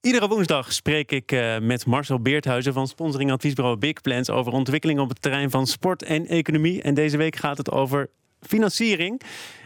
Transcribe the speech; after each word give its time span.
Iedere 0.00 0.28
woensdag 0.28 0.72
spreek 0.72 1.12
ik 1.12 1.32
uh, 1.32 1.58
met 1.58 1.86
Marcel 1.86 2.20
Beerthuizen 2.20 2.72
van 2.72 2.88
sponsoring 2.88 3.32
adviesbureau 3.32 3.76
Big 3.76 4.00
Plans 4.00 4.30
over 4.30 4.52
ontwikkelingen 4.52 5.02
op 5.02 5.08
het 5.08 5.22
terrein 5.22 5.50
van 5.50 5.66
sport 5.66 6.02
en 6.02 6.26
economie. 6.26 6.82
En 6.82 6.94
deze 6.94 7.16
week 7.16 7.36
gaat 7.36 7.58
het 7.58 7.70
over 7.70 8.10
financiering. 8.40 9.20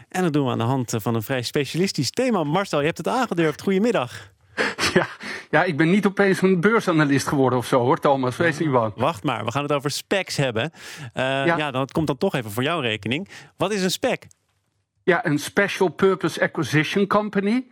En 0.09 0.21
dat 0.21 0.33
doen 0.33 0.45
we 0.45 0.51
aan 0.51 0.57
de 0.57 0.63
hand 0.63 0.93
van 0.97 1.15
een 1.15 1.21
vrij 1.21 1.41
specialistisch 1.41 2.09
thema. 2.09 2.43
Marcel, 2.43 2.79
je 2.79 2.85
hebt 2.85 2.97
het 2.97 3.07
aangedurfd. 3.07 3.61
Goedemiddag. 3.61 4.11
Ja, 4.93 5.07
ja, 5.51 5.63
ik 5.63 5.77
ben 5.77 5.89
niet 5.89 6.05
opeens 6.05 6.41
een 6.41 6.61
beursanalist 6.61 7.27
geworden 7.27 7.59
of 7.59 7.65
zo 7.65 7.79
hoor, 7.79 7.99
Thomas. 7.99 8.37
Wees 8.37 8.57
niet 8.57 8.71
bang. 8.71 8.93
Wacht 8.95 9.23
maar, 9.23 9.45
we 9.45 9.51
gaan 9.51 9.63
het 9.63 9.71
over 9.71 9.91
specs 9.91 10.37
hebben. 10.37 10.71
Uh, 10.73 11.11
ja. 11.13 11.57
ja, 11.57 11.71
dat 11.71 11.91
komt 11.91 12.07
dan 12.07 12.17
toch 12.17 12.35
even 12.35 12.51
voor 12.51 12.63
jouw 12.63 12.79
rekening. 12.79 13.29
Wat 13.57 13.71
is 13.71 13.83
een 13.83 13.91
spec? 13.91 14.27
Ja, 15.05 15.25
een 15.25 15.39
Special 15.39 15.89
Purpose 15.89 16.41
Acquisition 16.41 17.07
Company. 17.07 17.65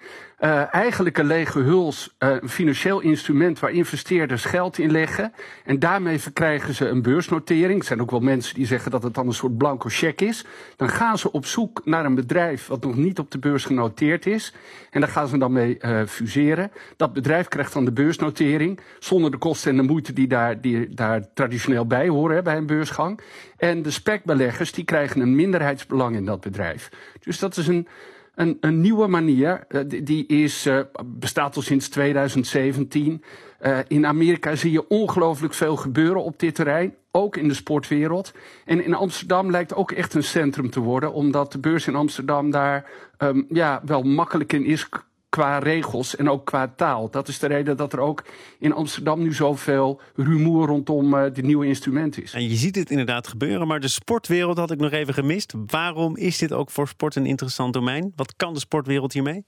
Uh, 0.43 0.73
eigenlijk 0.73 1.17
een 1.17 1.25
lege 1.25 1.59
huls, 1.59 2.15
uh, 2.19 2.29
een 2.41 2.49
financieel 2.49 2.99
instrument 2.99 3.59
waar 3.59 3.71
investeerders 3.71 4.45
geld 4.45 4.77
in 4.77 4.91
leggen. 4.91 5.33
En 5.65 5.79
daarmee 5.79 6.19
verkrijgen 6.19 6.73
ze 6.73 6.87
een 6.87 7.01
beursnotering. 7.01 7.79
Er 7.79 7.85
zijn 7.85 8.01
ook 8.01 8.11
wel 8.11 8.19
mensen 8.19 8.55
die 8.55 8.65
zeggen 8.65 8.91
dat 8.91 9.03
het 9.03 9.13
dan 9.13 9.27
een 9.27 9.33
soort 9.33 9.57
blanco 9.57 9.89
cheque 9.89 10.27
is. 10.27 10.45
Dan 10.75 10.89
gaan 10.89 11.17
ze 11.17 11.31
op 11.31 11.45
zoek 11.45 11.81
naar 11.85 12.05
een 12.05 12.15
bedrijf 12.15 12.67
wat 12.67 12.83
nog 12.83 12.95
niet 12.95 13.19
op 13.19 13.31
de 13.31 13.39
beurs 13.39 13.65
genoteerd 13.65 14.25
is. 14.25 14.53
En 14.89 14.99
daar 14.99 15.09
gaan 15.09 15.27
ze 15.27 15.37
dan 15.37 15.51
mee 15.51 15.77
uh, 15.81 16.01
fuseren. 16.05 16.71
Dat 16.97 17.13
bedrijf 17.13 17.47
krijgt 17.47 17.73
dan 17.73 17.85
de 17.85 17.91
beursnotering. 17.91 18.79
Zonder 18.99 19.31
de 19.31 19.37
kosten 19.37 19.71
en 19.71 19.77
de 19.77 19.83
moeite 19.83 20.13
die 20.13 20.27
daar, 20.27 20.61
die 20.61 20.93
daar 20.93 21.33
traditioneel 21.33 21.87
bij 21.87 22.07
horen 22.07 22.35
hè, 22.35 22.41
bij 22.41 22.57
een 22.57 22.65
beursgang. 22.65 23.19
En 23.57 23.81
de 23.81 23.91
specbeleggers 23.91 24.71
die 24.71 24.85
krijgen 24.85 25.21
een 25.21 25.35
minderheidsbelang 25.35 26.15
in 26.15 26.25
dat 26.25 26.41
bedrijf. 26.41 26.89
Dus 27.19 27.39
dat 27.39 27.57
is 27.57 27.67
een 27.67 27.87
een, 28.35 28.57
een 28.59 28.81
nieuwe 28.81 29.07
manier. 29.07 29.63
Uh, 29.69 29.81
die 30.03 30.25
is, 30.25 30.67
uh, 30.67 30.79
bestaat 31.05 31.55
al 31.55 31.61
sinds 31.61 31.89
2017. 31.89 33.23
Uh, 33.61 33.79
in 33.87 34.05
Amerika 34.05 34.55
zie 34.55 34.71
je 34.71 34.87
ongelooflijk 34.87 35.53
veel 35.53 35.75
gebeuren 35.75 36.23
op 36.23 36.39
dit 36.39 36.55
terrein. 36.55 36.95
Ook 37.11 37.37
in 37.37 37.47
de 37.47 37.53
sportwereld. 37.53 38.33
En 38.65 38.85
in 38.85 38.93
Amsterdam 38.93 39.51
lijkt 39.51 39.75
ook 39.75 39.91
echt 39.91 40.13
een 40.13 40.23
centrum 40.23 40.69
te 40.69 40.79
worden. 40.79 41.13
Omdat 41.13 41.51
de 41.51 41.59
beurs 41.59 41.87
in 41.87 41.95
Amsterdam 41.95 42.51
daar 42.51 42.89
um, 43.17 43.45
ja, 43.49 43.81
wel 43.85 44.03
makkelijk 44.03 44.53
in 44.53 44.65
is 44.65 44.89
qua 45.33 45.59
regels 45.59 46.15
en 46.15 46.29
ook 46.29 46.45
qua 46.45 46.73
taal. 46.75 47.09
Dat 47.09 47.27
is 47.27 47.39
de 47.39 47.47
reden 47.47 47.77
dat 47.77 47.93
er 47.93 47.99
ook 47.99 48.23
in 48.59 48.73
Amsterdam 48.73 49.21
nu 49.21 49.33
zoveel 49.33 50.01
rumoer 50.15 50.67
rondom 50.67 51.13
uh, 51.13 51.23
dit 51.33 51.43
nieuwe 51.43 51.65
instrument 51.65 52.21
is. 52.21 52.33
En 52.33 52.49
je 52.49 52.55
ziet 52.55 52.75
het 52.75 52.89
inderdaad 52.89 53.27
gebeuren, 53.27 53.67
maar 53.67 53.79
de 53.79 53.87
sportwereld 53.87 54.57
had 54.57 54.71
ik 54.71 54.79
nog 54.79 54.91
even 54.91 55.13
gemist. 55.13 55.53
Waarom 55.65 56.17
is 56.17 56.37
dit 56.37 56.53
ook 56.53 56.69
voor 56.69 56.87
sport 56.87 57.15
een 57.15 57.25
interessant 57.25 57.73
domein? 57.73 58.13
Wat 58.15 58.35
kan 58.35 58.53
de 58.53 58.59
sportwereld 58.59 59.13
hiermee? 59.13 59.45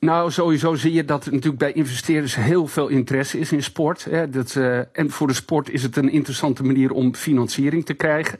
Nou, 0.00 0.30
sowieso 0.30 0.74
zie 0.74 0.92
je 0.92 1.04
dat 1.04 1.24
er 1.24 1.32
natuurlijk 1.32 1.58
bij 1.58 1.72
investeerders 1.72 2.34
heel 2.34 2.66
veel 2.66 2.88
interesse 2.88 3.38
is 3.38 3.52
in 3.52 3.62
sport. 3.62 4.04
Hè. 4.04 4.30
Dat, 4.30 4.54
uh, 4.54 4.78
en 4.78 5.10
voor 5.10 5.26
de 5.26 5.34
sport 5.34 5.70
is 5.70 5.82
het 5.82 5.96
een 5.96 6.10
interessante 6.10 6.62
manier 6.62 6.92
om 6.92 7.14
financiering 7.14 7.84
te 7.84 7.94
krijgen. 7.94 8.38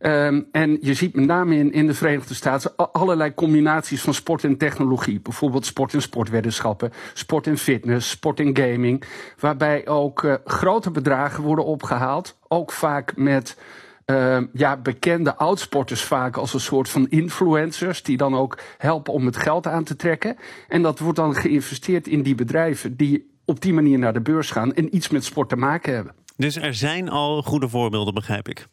Um, 0.00 0.48
en 0.52 0.78
je 0.80 0.94
ziet 0.94 1.14
met 1.14 1.26
name 1.26 1.56
in, 1.56 1.72
in 1.72 1.86
de 1.86 1.94
Verenigde 1.94 2.34
Staten 2.34 2.76
allerlei 2.76 3.34
combinaties 3.34 4.00
van 4.00 4.14
sport 4.14 4.44
en 4.44 4.56
technologie. 4.56 5.20
Bijvoorbeeld 5.20 5.66
sport 5.66 5.94
en 5.94 6.02
sportweddenschappen, 6.02 6.92
sport 7.14 7.46
en 7.46 7.58
fitness, 7.58 8.10
sport 8.10 8.40
en 8.40 8.56
gaming. 8.56 9.04
Waarbij 9.38 9.86
ook 9.86 10.22
uh, 10.22 10.34
grote 10.44 10.90
bedragen 10.90 11.42
worden 11.42 11.64
opgehaald. 11.64 12.38
Ook 12.48 12.72
vaak 12.72 13.16
met 13.16 13.58
uh, 14.06 14.38
ja, 14.52 14.76
bekende 14.76 15.36
oudsporters 15.36 16.02
vaak 16.02 16.36
als 16.36 16.54
een 16.54 16.60
soort 16.60 16.88
van 16.88 17.08
influencers. 17.08 18.02
Die 18.02 18.16
dan 18.16 18.34
ook 18.34 18.58
helpen 18.76 19.12
om 19.12 19.26
het 19.26 19.36
geld 19.36 19.66
aan 19.66 19.84
te 19.84 19.96
trekken. 19.96 20.36
En 20.68 20.82
dat 20.82 20.98
wordt 20.98 21.18
dan 21.18 21.34
geïnvesteerd 21.34 22.06
in 22.06 22.22
die 22.22 22.34
bedrijven 22.34 22.96
die 22.96 23.30
op 23.44 23.60
die 23.60 23.72
manier 23.72 23.98
naar 23.98 24.12
de 24.12 24.20
beurs 24.20 24.50
gaan 24.50 24.74
en 24.74 24.96
iets 24.96 25.08
met 25.08 25.24
sport 25.24 25.48
te 25.48 25.56
maken 25.56 25.94
hebben. 25.94 26.14
Dus 26.36 26.56
er 26.56 26.74
zijn 26.74 27.08
al 27.08 27.42
goede 27.42 27.68
voorbeelden, 27.68 28.14
begrijp 28.14 28.48
ik. 28.48 28.66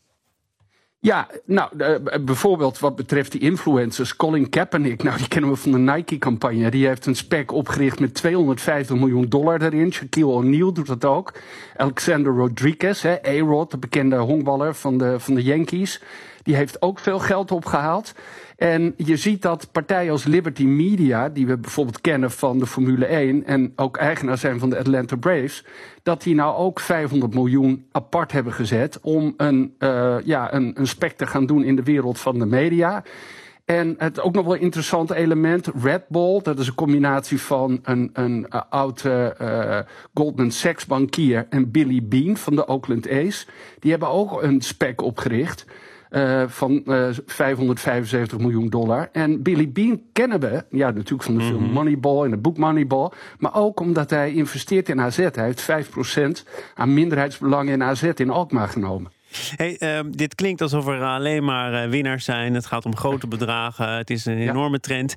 Ja, 1.06 1.28
nou, 1.45 1.70
uh, 1.78 1.95
bijvoorbeeld 2.22 2.79
wat 2.79 2.96
betreft 2.96 3.31
die 3.31 3.41
influencers. 3.41 4.16
Colin 4.16 4.50
Kaepernick, 4.50 5.03
nou, 5.03 5.18
die 5.18 5.28
kennen 5.28 5.50
we 5.50 5.56
van 5.56 5.72
de 5.72 5.78
Nike-campagne. 5.78 6.72
Die 6.72 6.88
heeft 6.88 7.06
een 7.06 7.16
spec 7.16 7.52
opgericht 7.52 8.00
met 8.00 8.13
250 8.13 8.96
miljoen 8.96 9.25
dollar 9.29 9.62
erin. 9.62 9.94
Shaquille 9.94 10.28
O'Neal 10.28 10.74
doet 10.74 10.88
dat 10.88 11.06
ook. 11.06 11.34
Alexander 11.78 12.34
Rodriguez, 12.34 13.06
A-Rod, 13.06 13.72
de 13.72 13.78
bekende 13.78 14.16
honkballer 14.16 14.75
van 14.75 14.97
de, 14.97 15.19
van 15.19 15.35
de 15.35 15.44
Yankees. 15.44 16.02
Die 16.45 16.56
heeft 16.56 16.81
ook 16.81 17.00
veel 17.00 17.19
geld 17.19 17.51
opgehaald. 17.51 18.13
En 18.57 18.94
je 18.97 19.17
ziet 19.17 19.41
dat 19.41 19.72
partijen 19.72 20.11
als 20.11 20.23
Liberty 20.23 20.63
Media, 20.63 21.29
die 21.29 21.47
we 21.47 21.57
bijvoorbeeld 21.57 22.01
kennen 22.01 22.31
van 22.31 22.59
de 22.59 22.67
Formule 22.67 23.06
1 23.06 23.45
en 23.45 23.73
ook 23.75 23.97
eigenaar 23.97 24.38
zijn 24.38 24.59
van 24.59 24.69
de 24.69 24.78
Atlanta 24.78 25.16
Braves, 25.16 25.66
dat 26.03 26.23
die 26.23 26.35
nou 26.35 26.55
ook 26.55 26.79
500 26.79 27.34
miljoen 27.34 27.85
apart 27.91 28.31
hebben 28.31 28.53
gezet 28.53 29.00
om 29.01 29.34
een, 29.38 29.75
uh, 29.79 30.16
ja, 30.23 30.53
een, 30.53 30.72
een 30.79 30.88
spec 30.88 31.11
te 31.11 31.28
gaan 31.28 31.45
doen 31.45 31.63
in 31.63 31.75
de 31.75 31.84
wereld 31.84 32.19
van 32.19 32.39
de 32.39 32.45
media. 32.45 33.03
En 33.66 33.95
het 33.97 34.19
ook 34.19 34.34
nog 34.34 34.45
wel 34.45 34.55
interessant 34.55 35.11
element, 35.11 35.67
Red 35.81 36.07
Bull, 36.07 36.41
dat 36.41 36.59
is 36.59 36.67
een 36.67 36.75
combinatie 36.75 37.41
van 37.41 37.79
een, 37.84 38.09
een 38.13 38.47
uh, 38.50 38.61
oude 38.69 39.35
uh, 39.41 39.79
Goldman 40.13 40.51
Sachs 40.51 40.85
bankier 40.85 41.47
en 41.50 41.72
Billy 41.72 42.07
Bean 42.07 42.38
van 42.38 42.55
de 42.55 42.67
Oakland 42.67 43.09
A's. 43.09 43.47
Die 43.79 43.91
hebben 43.91 44.09
ook 44.09 44.44
een 44.44 44.61
spec 44.61 45.01
opgericht. 45.01 45.66
Uh, 46.09 46.43
van 46.47 46.81
uh, 46.85 47.07
575 47.25 48.38
miljoen 48.38 48.69
dollar. 48.69 49.09
En 49.11 49.41
Billy 49.41 49.71
Bean 49.71 50.01
kennen 50.13 50.39
we, 50.39 50.66
ja, 50.69 50.91
natuurlijk 50.91 51.23
van 51.23 51.38
de 51.38 51.43
film 51.43 51.59
mm 51.59 51.63
-hmm. 51.63 51.73
Moneyball 51.73 52.25
en 52.25 52.31
het 52.31 52.41
boek 52.41 52.57
Moneyball. 52.57 53.11
Maar 53.38 53.55
ook 53.55 53.79
omdat 53.79 54.09
hij 54.09 54.33
investeert 54.33 54.89
in 54.89 55.01
AZ. 55.01 55.17
Hij 55.17 55.45
heeft 55.45 55.69
5% 55.71 56.49
aan 56.73 56.93
minderheidsbelangen 56.93 57.73
in 57.73 57.83
AZ 57.83 58.03
in 58.03 58.29
Alkmaar 58.29 58.67
genomen. 58.67 59.11
Hey, 59.55 59.77
uh, 59.79 59.99
dit 60.11 60.35
klinkt 60.35 60.61
alsof 60.61 60.88
er 60.88 61.03
alleen 61.03 61.43
maar 61.43 61.83
uh, 61.83 61.89
winnaars 61.89 62.25
zijn. 62.25 62.53
Het 62.53 62.66
gaat 62.66 62.85
om 62.85 62.95
grote 62.95 63.27
bedragen. 63.27 63.89
Het 63.89 64.09
is 64.09 64.25
een 64.25 64.37
enorme 64.37 64.72
ja. 64.72 64.79
trend. 64.79 65.16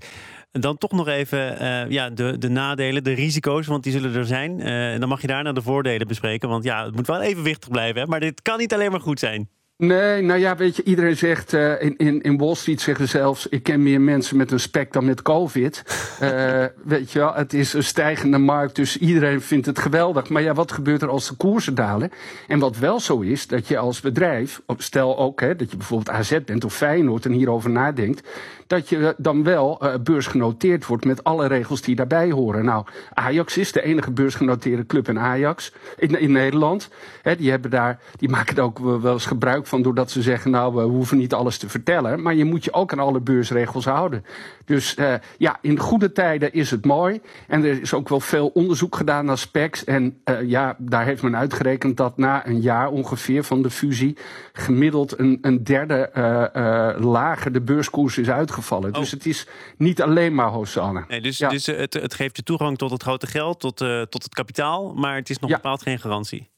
Dan 0.50 0.78
toch 0.78 0.93
nog 0.93 1.09
even 1.09 1.62
uh, 1.62 1.91
ja, 1.91 2.10
de, 2.10 2.38
de 2.38 2.49
nadelen, 2.49 3.05
de 3.05 3.12
risico's, 3.12 3.66
want 3.66 3.82
die 3.82 3.93
zullen 3.93 4.15
er 4.15 4.26
zijn. 4.26 4.60
Uh, 4.60 4.93
en 4.93 5.00
dan 5.00 5.09
mag 5.09 5.20
je 5.20 5.26
daarna 5.26 5.53
de 5.53 5.62
voordelen 5.62 6.06
bespreken. 6.06 6.49
Want 6.49 6.65
ja, 6.65 6.84
het 6.84 6.94
moet 6.94 7.06
wel 7.06 7.20
evenwichtig 7.20 7.69
blijven. 7.70 8.00
Hè? 8.00 8.06
Maar 8.06 8.20
dit 8.20 8.43
kan 8.43 8.59
niet 8.59 8.75
alleen 8.75 8.91
maar 8.91 9.00
goed 9.00 9.19
zijn. 9.19 9.49
Nee, 9.78 10.22
nou 10.22 10.41
ja, 10.41 10.56
weet 10.56 10.77
je, 10.77 10.83
iedereen 10.83 11.16
zegt, 11.16 11.53
uh, 11.53 11.83
in, 11.83 11.97
in, 11.97 12.22
in 12.22 12.39
Wall 12.39 12.55
Street 12.55 12.81
zeggen 12.81 13.09
zelfs, 13.09 13.47
ik 13.47 13.62
ken 13.62 13.83
meer 13.83 14.00
mensen 14.00 14.37
met 14.37 14.50
een 14.50 14.61
spek 14.61 14.93
dan 14.93 15.05
met 15.05 15.22
COVID. 15.22 15.83
Uh, 16.22 16.65
weet 16.94 17.12
je 17.12 17.19
wel, 17.19 17.34
het 17.34 17.55
is 17.55 17.72
een 17.72 17.84
stijgende 17.84 18.38
markt, 18.38 18.77
dus 18.77 18.97
iedereen 18.97 19.41
vindt 19.41 19.67
het 19.67 19.78
geweldig. 19.78 20.28
Maar 20.28 20.43
ja, 20.43 20.55
wat 20.55 20.72
gebeurt 20.72 21.03
er 21.03 21.09
als 21.09 21.28
de 21.28 21.34
koersen 21.34 21.75
dalen? 21.75 22.11
En 22.49 22.59
wat 22.59 22.78
wel 22.78 23.00
zo 23.00 23.21
is, 23.21 23.47
dat 23.47 23.69
je 23.69 23.78
als 23.78 24.00
bedrijf, 24.00 24.62
stel 24.77 25.19
ook 25.19 25.41
hè, 25.41 25.56
dat 25.56 25.71
je 25.71 25.77
bijvoorbeeld 25.77 26.17
AZ 26.17 26.38
bent 26.44 26.65
of 26.65 26.75
Feyenoord 26.75 27.25
en 27.25 27.33
hierover 27.33 27.71
nadenkt, 27.71 28.28
dat 28.69 28.88
je 28.88 29.15
dan 29.19 29.43
wel 29.43 29.78
uh, 29.83 29.94
beursgenoteerd 30.03 30.87
wordt 30.87 31.05
met 31.05 31.25
alle 31.25 31.47
regels 31.47 31.81
die 31.81 31.97
daarbij 31.97 32.31
horen. 32.31 32.65
Nou, 32.65 32.84
Ajax 33.12 33.56
is 33.56 33.72
de 33.72 33.83
enige 33.83 34.11
beursgenoteerde 34.11 34.87
club 34.87 35.09
in 35.09 35.19
Ajax, 35.19 35.72
in, 35.97 36.21
in 36.21 36.33
Nederland. 36.33 36.88
Hè, 37.22 37.37
die, 37.37 37.50
hebben 37.50 37.71
daar, 37.71 38.00
die 38.17 38.28
maken 38.28 38.56
er 38.56 38.62
ook 38.62 38.78
wel 38.78 39.12
eens 39.12 39.27
gebruik 39.27 39.67
van 39.69 39.83
doordat 39.83 40.11
ze 40.11 40.23
zeggen, 40.23 40.51
nou, 40.51 40.75
we 40.75 40.83
hoeven 40.83 41.19
niet 41.19 41.34
alles 41.34 41.59
te 41.59 41.69
vertellen. 41.69 42.23
Maar 42.23 42.34
je 42.34 42.45
moet 42.45 42.65
je 42.65 42.73
ook 42.73 42.93
aan 42.93 42.99
alle 42.99 43.21
beursregels 43.21 43.84
houden. 43.84 44.25
Dus 44.65 44.97
uh, 44.97 45.15
ja, 45.39 45.59
in 45.61 45.79
goede 45.79 46.12
tijden 46.12 46.53
is 46.53 46.71
het 46.71 46.84
mooi. 46.84 47.21
En 47.47 47.65
er 47.65 47.81
is 47.81 47.95
ook 47.95 48.09
wel 48.09 48.21
veel 48.21 48.49
onderzoek 48.49 48.97
gedaan 48.97 49.25
naar 49.25 49.39
specs. 49.39 49.84
En 49.84 50.21
uh, 50.25 50.43
ja, 50.43 50.77
daar 50.79 51.05
heeft 51.05 51.23
men 51.23 51.37
uitgerekend 51.37 51.97
dat 51.97 52.17
na 52.17 52.47
een 52.47 52.61
jaar 52.61 52.89
ongeveer 52.91 53.45
van 53.45 53.62
de 53.62 53.71
fusie 53.71 54.17
gemiddeld 54.53 55.19
een, 55.19 55.39
een 55.41 55.65
derde 55.65 56.11
uh, 56.17 57.05
lager 57.05 57.53
de 57.53 57.61
beurskoers 57.61 58.19
is 58.19 58.31
uitgevallen. 58.31 58.95
Oh. 58.95 59.00
Dus 59.00 59.11
het 59.11 59.27
is 59.27 59.47
niet 59.77 60.03
alleen 60.03 60.35
maar 60.35 60.49
Hosanna. 60.49 61.05
Nee, 61.09 61.21
dus 61.21 61.39
ja. 61.39 61.49
dus 61.49 61.67
het, 61.67 61.95
het 61.95 62.15
geeft 62.15 62.37
je 62.37 62.43
toegang 62.43 62.79
tot 62.79 62.91
het 62.91 63.03
grote 63.03 63.27
geld, 63.27 63.61
tot, 63.61 63.77
tot 64.09 64.23
het 64.23 64.35
kapitaal. 64.35 64.95
Maar 64.95 65.17
het 65.17 65.31
is 65.31 65.38
nog 65.38 65.50
ja. 65.50 65.56
bepaald 65.56 65.82
geen 65.82 65.99
garantie. 65.99 66.49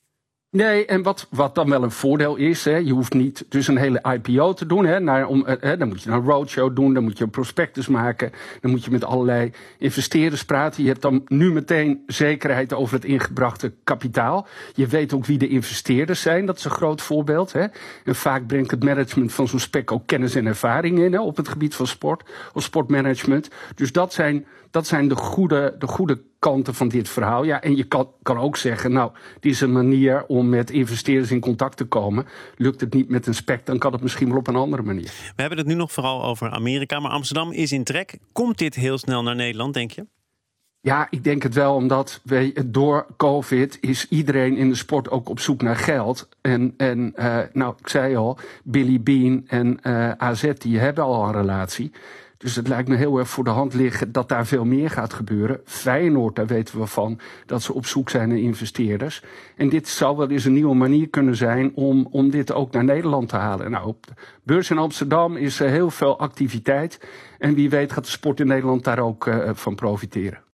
Nee, 0.52 0.86
en 0.86 1.02
wat, 1.02 1.26
wat 1.30 1.54
dan 1.54 1.70
wel 1.70 1.82
een 1.82 1.90
voordeel 1.90 2.36
is, 2.36 2.64
hè, 2.64 2.76
je 2.76 2.92
hoeft 2.92 3.14
niet 3.14 3.44
dus 3.48 3.68
een 3.68 3.76
hele 3.76 4.02
IPO 4.12 4.52
te 4.52 4.66
doen. 4.66 4.84
Hè, 4.86 5.00
naar, 5.00 5.26
om, 5.26 5.44
hè, 5.46 5.76
dan 5.76 5.88
moet 5.88 6.02
je 6.02 6.10
een 6.10 6.24
roadshow 6.24 6.76
doen, 6.76 6.94
dan 6.94 7.02
moet 7.02 7.18
je 7.18 7.24
een 7.24 7.30
prospectus 7.30 7.88
maken, 7.88 8.32
dan 8.60 8.70
moet 8.70 8.84
je 8.84 8.90
met 8.90 9.04
allerlei 9.04 9.52
investeerders 9.78 10.44
praten. 10.44 10.82
Je 10.82 10.88
hebt 10.88 11.02
dan 11.02 11.22
nu 11.26 11.52
meteen 11.52 12.02
zekerheid 12.06 12.72
over 12.72 12.94
het 12.94 13.04
ingebrachte 13.04 13.72
kapitaal. 13.84 14.46
Je 14.74 14.86
weet 14.86 15.12
ook 15.12 15.26
wie 15.26 15.38
de 15.38 15.48
investeerders 15.48 16.20
zijn, 16.20 16.46
dat 16.46 16.58
is 16.58 16.64
een 16.64 16.70
groot 16.70 17.02
voorbeeld. 17.02 17.52
Hè. 17.52 17.66
En 18.04 18.14
vaak 18.14 18.46
brengt 18.46 18.70
het 18.70 18.84
management 18.84 19.32
van 19.32 19.48
zo'n 19.48 19.58
spec 19.58 19.92
ook 19.92 20.06
kennis 20.06 20.34
en 20.34 20.46
ervaring 20.46 20.98
in 20.98 21.12
hè, 21.12 21.20
op 21.20 21.36
het 21.36 21.48
gebied 21.48 21.74
van 21.74 21.86
sport 21.86 22.30
of 22.52 22.62
sportmanagement. 22.62 23.48
Dus 23.74 23.92
dat 23.92 24.12
zijn, 24.12 24.46
dat 24.70 24.86
zijn 24.86 25.08
de 25.08 25.16
goede, 25.16 25.74
de 25.78 25.86
goede 25.86 26.20
kanten 26.40 26.74
van 26.74 26.88
dit 26.88 27.08
verhaal. 27.08 27.44
Ja, 27.44 27.60
en 27.62 27.76
je 27.76 27.84
kan, 27.84 28.08
kan 28.22 28.38
ook 28.38 28.56
zeggen, 28.56 28.92
nou, 28.92 29.12
dit 29.40 29.52
is 29.52 29.60
een 29.60 29.72
manier 29.72 30.24
om 30.26 30.48
met 30.48 30.70
investeerders 30.70 31.30
in 31.30 31.40
contact 31.40 31.76
te 31.76 31.84
komen. 31.84 32.26
Lukt 32.56 32.80
het 32.80 32.94
niet 32.94 33.08
met 33.08 33.26
een 33.26 33.34
spec, 33.34 33.66
dan 33.66 33.78
kan 33.78 33.92
het 33.92 34.02
misschien 34.02 34.28
wel 34.28 34.38
op 34.38 34.46
een 34.46 34.56
andere 34.56 34.82
manier. 34.82 35.12
We 35.36 35.40
hebben 35.40 35.58
het 35.58 35.66
nu 35.66 35.74
nog 35.74 35.92
vooral 35.92 36.24
over 36.24 36.50
Amerika, 36.50 37.00
maar 37.00 37.10
Amsterdam 37.10 37.52
is 37.52 37.72
in 37.72 37.84
trek. 37.84 38.18
Komt 38.32 38.58
dit 38.58 38.74
heel 38.74 38.98
snel 38.98 39.22
naar 39.22 39.36
Nederland, 39.36 39.74
denk 39.74 39.90
je? 39.90 40.06
Ja, 40.82 41.06
ik 41.10 41.24
denk 41.24 41.42
het 41.42 41.54
wel, 41.54 41.74
omdat 41.74 42.20
we, 42.24 42.66
door 42.66 43.06
COVID 43.16 43.78
is 43.80 44.08
iedereen 44.08 44.56
in 44.56 44.68
de 44.68 44.74
sport 44.74 45.10
ook 45.10 45.28
op 45.28 45.40
zoek 45.40 45.62
naar 45.62 45.76
geld. 45.76 46.28
En, 46.40 46.74
en 46.76 47.12
uh, 47.16 47.38
nou, 47.52 47.74
ik 47.78 47.88
zei 47.88 48.16
al, 48.16 48.38
Billy 48.64 49.02
Bean 49.02 49.44
en 49.46 49.78
uh, 49.82 50.10
AZ 50.10 50.52
die 50.58 50.78
hebben 50.78 51.04
al 51.04 51.24
een 51.24 51.32
relatie. 51.32 51.92
Dus 52.40 52.56
het 52.56 52.68
lijkt 52.68 52.88
me 52.88 52.96
heel 52.96 53.18
erg 53.18 53.28
voor 53.28 53.44
de 53.44 53.50
hand 53.50 53.74
liggen 53.74 54.12
dat 54.12 54.28
daar 54.28 54.46
veel 54.46 54.64
meer 54.64 54.90
gaat 54.90 55.12
gebeuren. 55.12 55.60
Feyenoord, 55.64 56.36
daar 56.36 56.46
weten 56.46 56.80
we 56.80 56.86
van 56.86 57.18
dat 57.46 57.62
ze 57.62 57.74
op 57.74 57.86
zoek 57.86 58.10
zijn 58.10 58.28
naar 58.28 58.38
investeerders. 58.38 59.22
En 59.56 59.68
dit 59.68 59.88
zou 59.88 60.16
wel 60.16 60.30
eens 60.30 60.44
een 60.44 60.52
nieuwe 60.52 60.74
manier 60.74 61.08
kunnen 61.08 61.36
zijn 61.36 61.74
om, 61.74 62.06
om 62.10 62.30
dit 62.30 62.52
ook 62.52 62.72
naar 62.72 62.84
Nederland 62.84 63.28
te 63.28 63.36
halen. 63.36 63.70
Nou, 63.70 63.86
op 63.86 64.06
de 64.06 64.12
beurs 64.42 64.70
in 64.70 64.78
Amsterdam 64.78 65.36
is 65.36 65.60
er 65.60 65.68
heel 65.68 65.90
veel 65.90 66.18
activiteit. 66.18 67.00
En 67.38 67.54
wie 67.54 67.70
weet 67.70 67.92
gaat 67.92 68.04
de 68.04 68.10
sport 68.10 68.40
in 68.40 68.46
Nederland 68.46 68.84
daar 68.84 68.98
ook 68.98 69.26
uh, 69.26 69.50
van 69.54 69.74
profiteren. 69.74 70.49